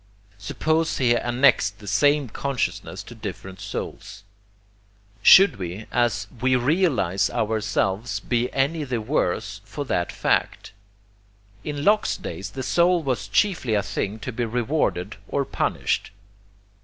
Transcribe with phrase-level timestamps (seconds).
[0.39, 4.23] Suppose he annexed the same consciousness to different souls,
[4.73, 10.71] | should we, as WE realize OURSELVES, be any the worse for that fact?
[11.63, 16.09] In Locke's day the soul was chiefly a thing to be rewarded or punished.